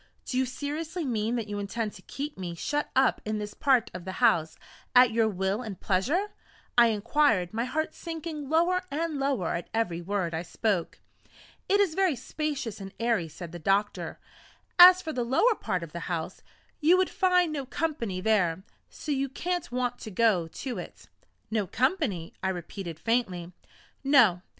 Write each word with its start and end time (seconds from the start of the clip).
"Do 0.25 0.35
you 0.35 0.47
seriously 0.47 1.05
mean 1.05 1.35
that 1.35 1.47
you 1.47 1.59
intend 1.59 1.93
to 1.93 2.01
keep 2.01 2.35
me 2.35 2.55
shut 2.55 2.89
up 2.95 3.21
in 3.23 3.37
this 3.37 3.53
part 3.53 3.91
of 3.93 4.03
the 4.03 4.13
house, 4.13 4.57
at 4.95 5.11
your 5.11 5.27
will 5.29 5.61
and 5.61 5.79
pleasure?" 5.79 6.31
I 6.75 6.87
inquired, 6.87 7.53
my 7.53 7.65
heart 7.65 7.93
sinking 7.93 8.49
lower 8.49 8.81
and 8.89 9.19
lower 9.19 9.53
at 9.53 9.69
every 9.75 10.01
word 10.01 10.33
I 10.33 10.41
spoke. 10.41 10.97
"It 11.69 11.79
is 11.79 11.93
very 11.93 12.15
spacious 12.15 12.81
and 12.81 12.91
airy," 12.99 13.27
said 13.27 13.51
the 13.51 13.59
doctor; 13.59 14.17
"as 14.79 15.03
for 15.03 15.13
the 15.13 15.23
lower 15.23 15.53
part 15.53 15.83
of 15.83 15.91
the 15.91 15.99
house, 16.09 16.41
you 16.79 16.97
would 16.97 17.11
find 17.11 17.53
no 17.53 17.67
company 17.67 18.21
there, 18.21 18.63
so 18.89 19.11
you 19.11 19.29
can't 19.29 19.71
want 19.71 19.99
to 19.99 20.09
go 20.09 20.47
to 20.47 20.79
it." 20.79 21.09
"No 21.51 21.67
company!" 21.67 22.33
I 22.41 22.49
repeated 22.49 22.99
faintly. 22.99 23.51
"No. 24.03 24.41